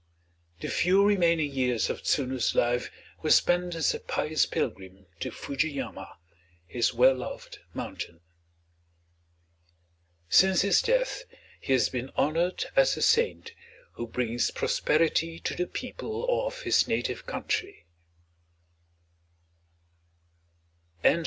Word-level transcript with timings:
The 0.61 0.67
few 0.67 1.05
remaining 1.05 1.51
years 1.51 1.87
of 1.87 2.01
Tsunu's 2.03 2.55
life 2.55 2.89
were 3.21 3.29
spent 3.29 3.75
as 3.75 3.93
a 3.93 3.99
pious 3.99 4.47
pilgrim 4.47 5.05
to 5.19 5.29
Fuji 5.29 5.69
yama, 5.69 6.17
his 6.65 6.91
well 6.91 7.13
loved 7.13 7.59
mountain. 7.75 8.19
Since 10.27 10.61
his 10.61 10.81
death 10.81 11.25
he 11.59 11.73
has 11.73 11.89
been 11.89 12.09
honored 12.15 12.65
as 12.75 12.97
a 12.97 13.01
saint 13.03 13.51
who 13.91 14.07
brings 14.07 14.49
prosperity 14.49 15.39
to 15.41 15.53
the 15.53 15.67
people 15.67 16.47
of 16.47 16.63
his 16.63 16.87
native 16.87 17.27
country. 17.27 17.85